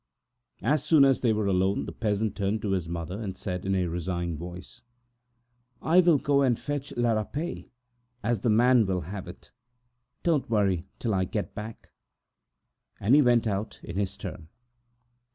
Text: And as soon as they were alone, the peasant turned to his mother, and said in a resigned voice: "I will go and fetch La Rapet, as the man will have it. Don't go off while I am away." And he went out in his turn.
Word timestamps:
And 0.61 0.73
as 0.73 0.83
soon 0.83 1.05
as 1.05 1.21
they 1.21 1.31
were 1.31 1.45
alone, 1.45 1.85
the 1.85 1.91
peasant 1.91 2.35
turned 2.35 2.63
to 2.63 2.71
his 2.71 2.89
mother, 2.89 3.21
and 3.21 3.37
said 3.37 3.67
in 3.67 3.75
a 3.75 3.85
resigned 3.85 4.39
voice: 4.39 4.81
"I 5.79 5.99
will 5.99 6.17
go 6.17 6.41
and 6.41 6.57
fetch 6.59 6.91
La 6.97 7.11
Rapet, 7.13 7.69
as 8.23 8.41
the 8.41 8.49
man 8.49 8.87
will 8.87 9.01
have 9.01 9.27
it. 9.27 9.51
Don't 10.23 10.49
go 10.49 10.55
off 10.55 10.59
while 10.65 10.65
I 11.13 11.25
am 11.25 11.49
away." 11.53 11.75
And 12.99 13.13
he 13.13 13.21
went 13.21 13.45
out 13.45 13.79
in 13.83 13.95
his 13.97 14.17
turn. 14.17 14.47